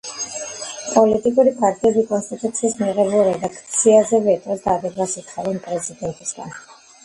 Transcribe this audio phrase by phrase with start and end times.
[0.93, 6.61] პოლიტიკური პარტიები კონსტიტუციის მიღებულ რედაქციაზე ვეტოს დადებას ითხოვდნენ პრეზიდენტისგან.